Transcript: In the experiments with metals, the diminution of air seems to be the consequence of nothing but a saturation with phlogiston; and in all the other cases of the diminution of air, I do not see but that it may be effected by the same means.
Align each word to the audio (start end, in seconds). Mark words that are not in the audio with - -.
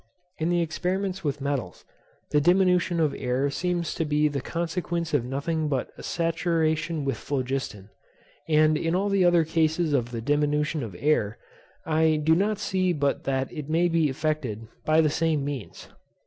In 0.39 0.49
the 0.49 0.63
experiments 0.63 1.23
with 1.23 1.41
metals, 1.41 1.85
the 2.31 2.41
diminution 2.41 2.99
of 2.99 3.13
air 3.15 3.51
seems 3.51 3.93
to 3.93 4.03
be 4.03 4.27
the 4.27 4.41
consequence 4.41 5.13
of 5.13 5.23
nothing 5.23 5.67
but 5.67 5.91
a 5.95 6.01
saturation 6.01 7.05
with 7.05 7.17
phlogiston; 7.17 7.91
and 8.49 8.77
in 8.79 8.95
all 8.95 9.09
the 9.09 9.23
other 9.23 9.43
cases 9.45 9.93
of 9.93 10.09
the 10.09 10.19
diminution 10.19 10.81
of 10.81 10.95
air, 10.97 11.37
I 11.85 12.15
do 12.15 12.33
not 12.33 12.57
see 12.57 12.93
but 12.93 13.25
that 13.25 13.53
it 13.53 13.69
may 13.69 13.87
be 13.87 14.09
effected 14.09 14.65
by 14.85 15.01
the 15.01 15.11
same 15.11 15.45
means. 15.45 15.87